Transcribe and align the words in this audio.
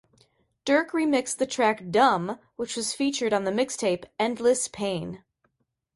Durk 0.65 0.93
remixed 0.93 1.37
the 1.37 1.45
track 1.45 1.91
"Dum" 1.91 2.39
which 2.55 2.75
was 2.75 2.91
featured 2.95 3.33
on 3.33 3.43
the 3.43 3.51
mixtape 3.51 4.05
"Endless 4.17 4.67
Pain". 4.67 5.23